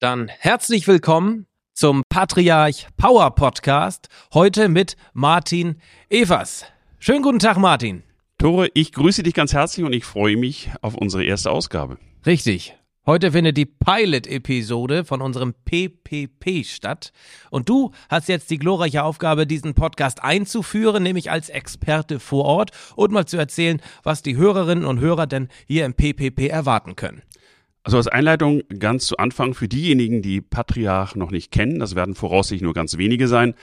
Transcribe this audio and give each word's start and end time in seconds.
Dann 0.00 0.28
herzlich 0.28 0.88
willkommen 0.88 1.46
zum 1.74 2.04
Patriarch 2.08 2.86
Power 2.96 3.34
Podcast. 3.34 4.08
Heute 4.32 4.70
mit 4.70 4.96
Martin 5.12 5.76
Evers. 6.08 6.64
Schönen 6.98 7.20
guten 7.20 7.38
Tag, 7.38 7.58
Martin. 7.58 8.02
Tore, 8.38 8.70
ich 8.72 8.92
grüße 8.92 9.22
dich 9.22 9.34
ganz 9.34 9.52
herzlich 9.52 9.84
und 9.84 9.92
ich 9.92 10.06
freue 10.06 10.38
mich 10.38 10.70
auf 10.80 10.94
unsere 10.94 11.24
erste 11.24 11.50
Ausgabe. 11.50 11.98
Richtig. 12.24 12.74
Heute 13.04 13.32
findet 13.32 13.58
die 13.58 13.66
Pilot-Episode 13.66 15.04
von 15.04 15.20
unserem 15.20 15.52
PPP 15.66 16.64
statt. 16.64 17.12
Und 17.50 17.68
du 17.68 17.90
hast 18.08 18.28
jetzt 18.28 18.50
die 18.50 18.58
glorreiche 18.58 19.04
Aufgabe, 19.04 19.46
diesen 19.46 19.74
Podcast 19.74 20.24
einzuführen, 20.24 21.02
nämlich 21.02 21.30
als 21.30 21.50
Experte 21.50 22.20
vor 22.20 22.46
Ort 22.46 22.70
und 22.96 23.12
mal 23.12 23.26
zu 23.26 23.36
erzählen, 23.36 23.82
was 24.02 24.22
die 24.22 24.38
Hörerinnen 24.38 24.86
und 24.86 25.00
Hörer 25.00 25.26
denn 25.26 25.48
hier 25.66 25.84
im 25.84 25.92
PPP 25.92 26.48
erwarten 26.48 26.96
können. 26.96 27.20
Also 27.82 27.96
als 27.96 28.08
Einleitung 28.08 28.62
ganz 28.78 29.06
zu 29.06 29.16
Anfang 29.16 29.54
für 29.54 29.68
diejenigen, 29.68 30.20
die 30.20 30.40
Patriarch 30.40 31.14
noch 31.14 31.30
nicht 31.30 31.50
kennen, 31.50 31.78
das 31.78 31.94
werden 31.94 32.14
voraussichtlich 32.14 32.62
nur 32.62 32.74
ganz 32.74 32.98
wenige 32.98 33.26
sein. 33.26 33.54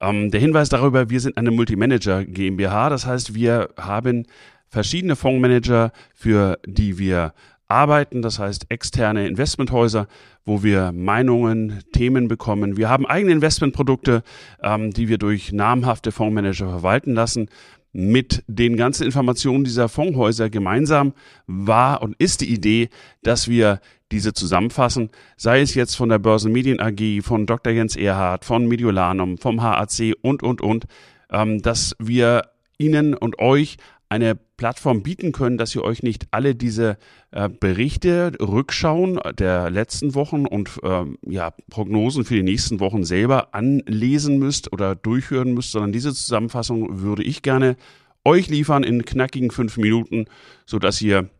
Ähm, 0.00 0.30
der 0.30 0.40
Hinweis 0.40 0.68
darüber, 0.68 1.10
wir 1.10 1.20
sind 1.20 1.36
eine 1.36 1.50
Multimanager 1.50 2.24
GmbH, 2.24 2.88
das 2.88 3.04
heißt, 3.04 3.34
wir 3.34 3.68
haben 3.76 4.26
verschiedene 4.68 5.16
Fondsmanager, 5.16 5.92
für 6.14 6.58
die 6.66 6.98
wir 6.98 7.34
arbeiten, 7.68 8.22
das 8.22 8.38
heißt 8.38 8.66
externe 8.70 9.28
Investmenthäuser, 9.28 10.08
wo 10.44 10.62
wir 10.62 10.92
Meinungen, 10.92 11.80
Themen 11.92 12.26
bekommen. 12.26 12.78
Wir 12.78 12.88
haben 12.88 13.06
eigene 13.06 13.32
Investmentprodukte, 13.32 14.22
ähm, 14.62 14.90
die 14.92 15.08
wir 15.08 15.18
durch 15.18 15.52
namhafte 15.52 16.10
Fondsmanager 16.10 16.70
verwalten 16.70 17.12
lassen. 17.12 17.50
Mit 17.92 18.44
den 18.46 18.76
ganzen 18.76 19.04
Informationen 19.04 19.64
dieser 19.64 19.88
Fondshäuser 19.88 20.50
gemeinsam 20.50 21.14
war 21.46 22.02
und 22.02 22.14
ist 22.18 22.42
die 22.42 22.52
Idee, 22.52 22.90
dass 23.22 23.48
wir 23.48 23.80
diese 24.12 24.32
zusammenfassen, 24.32 25.10
sei 25.36 25.60
es 25.60 25.74
jetzt 25.74 25.94
von 25.94 26.08
der 26.08 26.18
Börsenmedien 26.18 26.80
AG, 26.80 27.22
von 27.22 27.46
Dr. 27.46 27.72
Jens 27.72 27.96
Erhardt, 27.96 28.44
von 28.44 28.66
Mediolanum, 28.66 29.38
vom 29.38 29.62
HAC 29.62 30.14
und, 30.22 30.42
und, 30.42 30.60
und, 30.60 30.86
ähm, 31.30 31.60
dass 31.60 31.94
wir 31.98 32.42
Ihnen 32.78 33.14
und 33.14 33.38
euch 33.38 33.76
eine 34.08 34.38
Plattform 34.58 35.02
bieten 35.02 35.32
können, 35.32 35.56
dass 35.56 35.74
ihr 35.74 35.82
euch 35.82 36.02
nicht 36.02 36.26
alle 36.32 36.54
diese 36.54 36.98
äh, 37.30 37.48
Berichte, 37.48 38.32
Rückschauen 38.40 39.18
der 39.38 39.70
letzten 39.70 40.14
Wochen 40.14 40.44
und 40.44 40.80
ähm, 40.82 41.16
ja, 41.22 41.52
Prognosen 41.70 42.24
für 42.24 42.34
die 42.34 42.42
nächsten 42.42 42.80
Wochen 42.80 43.04
selber 43.04 43.54
anlesen 43.54 44.38
müsst 44.38 44.70
oder 44.72 44.94
durchhören 44.94 45.54
müsst, 45.54 45.72
sondern 45.72 45.92
diese 45.92 46.12
Zusammenfassung 46.12 47.00
würde 47.00 47.22
ich 47.22 47.40
gerne 47.40 47.76
euch 48.24 48.48
liefern 48.48 48.82
in 48.82 49.04
knackigen 49.04 49.50
fünf 49.50 49.78
Minuten, 49.78 50.26
so 50.66 50.78
dass 50.78 51.00
ihr 51.00 51.30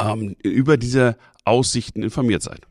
ähm, 0.00 0.34
über 0.42 0.76
diese 0.78 1.16
Aussichten 1.44 2.02
informiert 2.02 2.42
seid. 2.42 2.66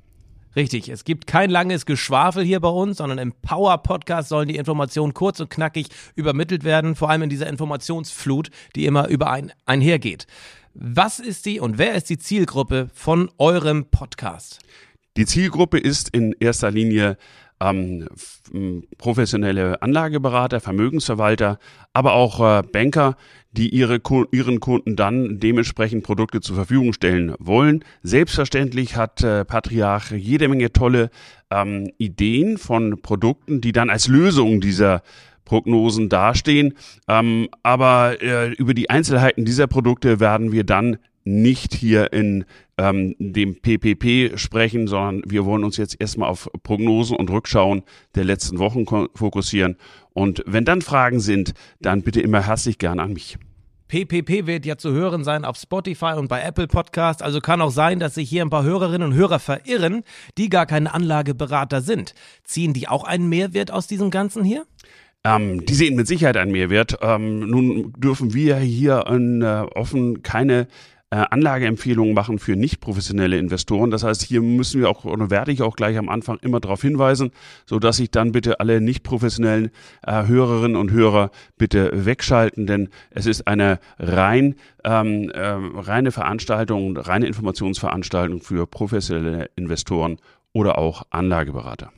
Richtig, 0.56 0.90
es 0.90 1.04
gibt 1.04 1.28
kein 1.28 1.52
langes 1.52 1.86
Geschwafel 1.86 2.44
hier 2.44 2.60
bei 2.60 2.70
uns, 2.70 2.98
sondern 2.98 3.20
im 3.20 3.34
Power 3.34 3.78
Podcast 3.84 4.30
sollen 4.30 4.48
die 4.48 4.56
Informationen 4.56 5.14
kurz 5.14 5.40
und 5.40 5.50
knackig 5.50 5.88
übermittelt 6.16 6.64
werden, 6.64 6.96
vor 6.96 7.10
allem 7.10 7.22
in 7.24 7.30
dieser 7.30 7.48
Informationsflut, 7.48 8.50
die 8.76 8.86
immer 8.86 9.08
über 9.10 9.30
ein, 9.30 9.52
einhergeht. 9.66 10.26
Was 10.74 11.20
ist 11.20 11.46
die 11.46 11.60
und 11.60 11.78
wer 11.78 11.94
ist 11.94 12.10
die 12.10 12.18
Zielgruppe 12.18 12.90
von 12.94 13.30
eurem 13.38 13.86
Podcast? 13.92 14.60
Die 15.18 15.26
Zielgruppe 15.26 15.78
ist 15.78 16.10
in 16.10 16.34
erster 16.40 16.72
Linie 16.72 17.18
ähm, 17.62 18.08
professionelle 18.98 19.82
Anlageberater, 19.82 20.60
Vermögensverwalter, 20.60 21.60
aber 21.94 22.14
auch 22.14 22.40
äh, 22.40 22.64
Banker, 22.64 23.16
die 23.52 23.70
ihre, 23.70 24.00
ihren 24.32 24.60
Kunden 24.60 24.96
dann 24.96 25.40
dementsprechend 25.40 26.04
Produkte 26.04 26.40
zur 26.40 26.56
Verfügung 26.56 26.94
stellen 26.94 27.34
wollen. 27.40 27.84
Selbstverständlich 28.04 28.96
hat 28.96 29.24
äh, 29.24 29.44
Patriarch 29.44 30.12
jede 30.12 30.48
Menge 30.48 30.72
tolle 30.72 31.10
ähm, 31.50 31.92
Ideen 31.98 32.58
von 32.58 33.02
Produkten, 33.02 33.62
die 33.62 33.72
dann 33.72 33.90
als 33.90 34.08
Lösung 34.08 34.62
dieser 34.62 35.02
Prognosen 35.46 36.10
dastehen. 36.10 36.76
Ähm, 37.08 37.50
aber 37.64 38.22
äh, 38.22 38.54
über 38.54 38.76
die 38.76 38.90
Einzelheiten 38.90 39.46
dieser 39.46 39.66
Produkte 39.66 40.20
werden 40.20 40.52
wir 40.52 40.64
dann 40.64 40.98
nicht 41.24 41.74
hier 41.74 42.14
in 42.14 42.46
ähm, 42.78 43.16
dem 43.20 43.60
PPP 43.62 44.38
sprechen, 44.38 44.88
sondern 44.88 45.22
wir 45.26 45.46
wollen 45.46 45.64
uns 45.64 45.78
jetzt 45.78 46.00
erstmal 46.00 46.30
auf 46.30 46.50
Prognosen 46.64 47.18
und 47.18 47.30
Rückschauen 47.30 47.84
der 48.16 48.24
letzten 48.24 48.60
Wochen 48.60 48.86
fokussieren. 49.16 49.78
Und 50.14 50.44
wenn 50.46 50.66
dann 50.66 50.82
Fragen 50.82 51.20
sind, 51.20 51.54
dann 51.80 52.02
bitte 52.02 52.22
immer 52.22 52.46
herzlich 52.46 52.78
gern 52.78 53.00
an 53.00 53.14
mich. 53.14 53.38
PPP 53.90 54.46
wird 54.46 54.68
ja 54.68 54.78
zu 54.78 54.92
hören 54.92 55.24
sein 55.24 55.44
auf 55.44 55.58
Spotify 55.58 56.14
und 56.16 56.28
bei 56.28 56.42
Apple 56.42 56.68
Podcast. 56.68 57.24
Also 57.24 57.42
kann 57.42 57.60
auch 57.60 57.72
sein, 57.72 58.00
dass 58.00 58.16
sich 58.16 58.30
hier 58.30 58.44
ein 58.44 58.52
paar 58.52 58.64
Hörerinnen 58.64 59.12
und 59.12 59.16
Hörer 59.16 59.40
verirren, 59.40 60.04
die 60.38 60.50
gar 60.50 60.68
keine 60.68 60.94
Anlageberater 60.94 61.82
sind. 61.82 62.14
Ziehen 62.44 62.74
die 62.74 62.88
auch 62.88 63.04
einen 63.04 63.28
Mehrwert 63.30 63.72
aus 63.72 63.88
diesem 63.88 64.12
Ganzen 64.12 64.44
hier? 64.44 64.66
Ähm, 65.24 65.66
die 65.66 65.74
sehen 65.74 65.96
mit 65.96 66.08
Sicherheit 66.08 66.38
einen 66.38 66.52
Mehrwert. 66.52 67.00
Ähm, 67.02 67.50
nun 67.50 67.94
dürfen 67.98 68.34
wir 68.34 68.58
hier 68.58 69.06
in, 69.08 69.42
äh, 69.42 69.66
offen 69.76 70.22
keine 70.22 70.68
äh, 71.12 71.26
Anlageempfehlungen 71.30 72.14
machen 72.14 72.40
für 72.40 72.56
nicht 72.56 72.82
professionelle 72.82 73.38
Investoren. 73.38 73.92
Das 73.92 74.04
heißt, 74.04 74.22
hier 74.22 74.42
müssen 74.42 74.82
wir 74.82 74.90
auch 74.90 75.06
oder 75.06 75.30
werde 75.30 75.52
ich 75.52 75.62
auch 75.62 75.76
gleich 75.76 75.98
am 75.98 76.10
Anfang 76.10 76.38
immer 76.42 76.60
darauf 76.60 76.82
hinweisen, 76.82 77.32
so 77.66 77.80
dass 77.80 78.00
ich 78.00 78.12
dann 78.12 78.32
bitte 78.32 78.60
alle 78.60 78.82
nicht 78.82 79.04
professionellen 79.04 79.72
äh, 80.06 80.28
Hörerinnen 80.28 80.78
und 80.78 80.92
Hörer 80.92 81.32
bitte 81.58 81.92
wegschalten, 82.06 82.68
denn 82.68 82.90
es 83.10 83.26
ist 83.26 83.48
eine 83.48 83.80
rein 83.98 84.56
ähm, 84.84 85.30
äh, 85.32 85.42
reine 85.42 86.12
Veranstaltung, 86.12 86.96
reine 86.96 87.28
Informationsveranstaltung 87.28 88.42
für 88.42 88.68
professionelle 88.68 89.50
Investoren 89.56 90.18
oder 90.54 90.78
auch 90.78 91.04
Anlageberater. 91.10 91.92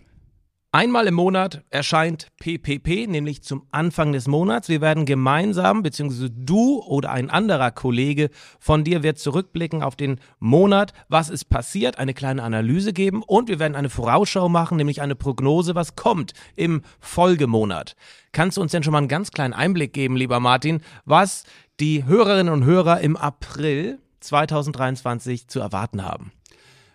Einmal 0.74 1.06
im 1.08 1.16
Monat 1.16 1.66
erscheint 1.70 2.28
PPP, 2.40 3.06
nämlich 3.06 3.44
zum 3.44 3.68
Anfang 3.72 4.14
des 4.14 4.30
Monats. 4.30 4.70
Wir 4.70 4.80
werden 4.80 5.06
gemeinsam, 5.06 5.84
beziehungsweise 5.84 6.30
du 6.30 6.82
oder 6.84 7.12
ein 7.12 7.30
anderer 7.30 7.72
Kollege 7.72 8.30
von 8.58 8.86
dir 8.86 9.04
wird 9.04 9.20
zurückblicken 9.20 9.84
auf 9.84 9.98
den 9.98 10.22
Monat, 10.40 10.94
was 11.10 11.30
ist 11.30 11.50
passiert, 11.50 12.00
eine 12.00 12.14
kleine 12.14 12.42
Analyse 12.42 12.94
geben 12.94 13.22
und 13.22 13.50
wir 13.50 13.60
werden 13.60 13.76
eine 13.76 13.90
Vorausschau 13.90 14.48
machen, 14.48 14.78
nämlich 14.78 15.02
eine 15.02 15.16
Prognose, 15.16 15.76
was 15.76 15.98
kommt 15.98 16.32
im 16.56 16.84
Folgemonat. 17.02 17.98
Kannst 18.32 18.56
du 18.56 18.62
uns 18.62 18.72
denn 18.72 18.84
schon 18.84 18.94
mal 18.94 19.00
einen 19.00 19.10
ganz 19.10 19.32
kleinen 19.32 19.54
Einblick 19.54 19.92
geben, 19.92 20.16
lieber 20.16 20.40
Martin, 20.40 20.80
was 21.04 21.44
die 21.82 22.06
Hörerinnen 22.06 22.54
und 22.54 22.64
Hörer 22.64 23.02
im 23.02 23.18
April 23.18 24.00
2023 24.22 25.50
zu 25.50 25.60
erwarten 25.60 26.06
haben? 26.06 26.32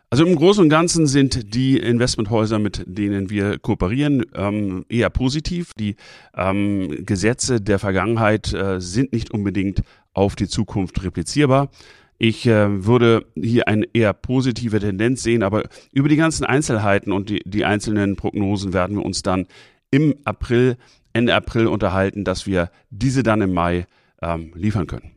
Also 0.08 0.24
im 0.24 0.36
Großen 0.36 0.62
und 0.62 0.68
Ganzen 0.68 1.08
sind 1.08 1.54
die 1.54 1.78
Investmenthäuser, 1.78 2.60
mit 2.60 2.84
denen 2.86 3.28
wir 3.28 3.58
kooperieren, 3.58 4.24
ähm, 4.34 4.84
eher 4.88 5.10
positiv. 5.10 5.74
Die 5.74 5.96
ähm, 6.34 7.04
Gesetze 7.04 7.60
der 7.60 7.80
Vergangenheit 7.80 8.52
äh, 8.52 8.80
sind 8.80 9.12
nicht 9.12 9.32
unbedingt 9.32 9.82
auf 10.12 10.36
die 10.36 10.46
Zukunft 10.46 11.02
replizierbar. 11.02 11.70
Ich 12.18 12.46
äh, 12.46 12.86
würde 12.86 13.26
hier 13.34 13.66
eine 13.66 13.84
eher 13.92 14.12
positive 14.12 14.78
Tendenz 14.78 15.24
sehen, 15.24 15.42
aber 15.42 15.64
über 15.92 16.08
die 16.08 16.16
ganzen 16.16 16.44
Einzelheiten 16.44 17.10
und 17.10 17.28
die, 17.28 17.40
die 17.44 17.64
einzelnen 17.64 18.14
Prognosen 18.14 18.72
werden 18.72 18.96
wir 18.96 19.04
uns 19.04 19.22
dann 19.22 19.46
im 19.90 20.14
April, 20.24 20.76
Ende 21.12 21.34
April 21.34 21.66
unterhalten, 21.66 22.24
dass 22.24 22.46
wir 22.46 22.70
diese 22.90 23.24
dann 23.24 23.42
im 23.42 23.52
Mai 23.52 23.86
ähm, 24.22 24.52
liefern 24.54 24.86
können. 24.86 25.10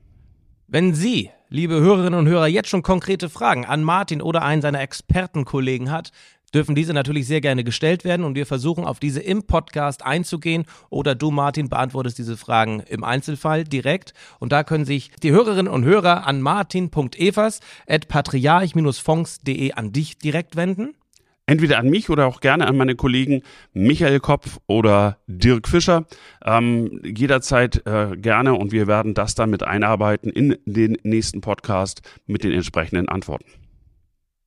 Wenn 0.67 0.95
Sie 0.95 1.29
liebe 1.49 1.79
Hörerinnen 1.79 2.19
und 2.19 2.27
Hörer, 2.27 2.47
jetzt 2.47 2.69
schon 2.69 2.83
konkrete 2.83 3.27
Fragen 3.27 3.65
an 3.65 3.83
Martin 3.83 4.21
oder 4.21 4.43
einen 4.43 4.61
seiner 4.61 4.81
Expertenkollegen 4.81 5.89
hat, 5.89 6.11
dürfen 6.53 6.75
diese 6.75 6.93
natürlich 6.93 7.27
sehr 7.27 7.41
gerne 7.41 7.63
gestellt 7.63 8.03
werden 8.03 8.23
und 8.23 8.35
wir 8.35 8.45
versuchen 8.45 8.85
auf 8.85 8.99
diese 8.99 9.19
im 9.19 9.43
Podcast 9.43 10.05
einzugehen 10.05 10.65
oder 10.89 11.15
du 11.15 11.31
Martin 11.31 11.69
beantwortest 11.69 12.17
diese 12.17 12.37
Fragen 12.37 12.81
im 12.81 13.03
Einzelfall 13.03 13.63
direkt. 13.63 14.13
Und 14.39 14.51
da 14.51 14.63
können 14.63 14.85
sich 14.85 15.11
die 15.23 15.31
Hörerinnen 15.31 15.71
und 15.71 15.85
Hörer 15.85 16.25
an 16.25 16.41
martin.evers 16.41 17.59
at 17.87 18.07
patriarch-fonds.de 18.07 19.73
an 19.73 19.91
dich 19.91 20.17
direkt 20.17 20.55
wenden 20.55 20.95
entweder 21.49 21.79
an 21.79 21.89
mich 21.89 22.09
oder 22.09 22.27
auch 22.27 22.41
gerne 22.41 22.67
an 22.67 22.77
meine 22.77 22.95
Kollegen 22.95 23.41
Michael 23.73 24.19
Kopf 24.19 24.59
oder 24.67 25.17
Dirk 25.27 25.67
Fischer. 25.67 26.05
Ähm, 26.45 27.01
jederzeit 27.03 27.85
äh, 27.87 28.15
gerne 28.15 28.53
und 28.53 28.71
wir 28.71 28.87
werden 28.87 29.13
das 29.15 29.35
dann 29.35 29.49
mit 29.49 29.63
einarbeiten 29.63 30.29
in 30.29 30.57
den 30.65 30.97
nächsten 31.03 31.41
Podcast 31.41 32.01
mit 32.27 32.43
den 32.43 32.51
entsprechenden 32.51 33.09
Antworten. 33.09 33.45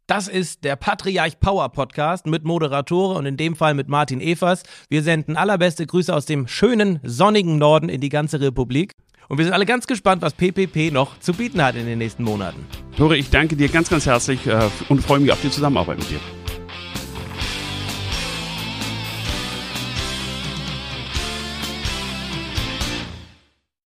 Das 0.07 0.29
ist 0.29 0.65
der 0.65 0.77
Patriarch 0.77 1.41
Power 1.41 1.69
Podcast 1.71 2.27
mit 2.27 2.45
Moderatoren 2.45 3.17
und 3.17 3.27
in 3.27 3.37
dem 3.37 3.57
Fall 3.57 3.75
mit 3.75 3.89
Martin 3.89 4.21
Evers. 4.21 4.63
Wir 4.89 5.03
senden 5.03 5.37
allerbeste 5.37 5.87
Grüße 5.87 6.15
aus 6.15 6.27
dem 6.27 6.47
schönen, 6.47 7.01
sonnigen 7.03 7.59
Norden 7.59 7.89
in 7.89 8.01
die 8.01 8.11
ganze 8.11 8.41
Republik. 8.41 8.93
Und 9.29 9.39
wir 9.39 9.45
sind 9.45 9.55
alle 9.55 9.65
ganz 9.65 9.87
gespannt, 9.87 10.21
was 10.23 10.35
PPP 10.35 10.93
noch 10.93 11.19
zu 11.21 11.33
bieten 11.33 11.63
hat 11.63 11.77
in 11.77 11.87
den 11.87 11.99
nächsten 11.99 12.23
Monaten. 12.25 12.67
Tore, 12.97 13.17
ich 13.17 13.31
danke 13.31 13.57
dir 13.57 13.69
ganz, 13.69 13.89
ganz 13.89 14.07
herzlich 14.07 14.47
äh, 14.47 14.69
und 14.89 15.01
freue 15.01 15.21
mich 15.21 15.33
auf 15.33 15.41
die 15.41 15.51
Zusammenarbeit 15.51 15.99
mit 15.99 16.11
dir. 16.11 16.21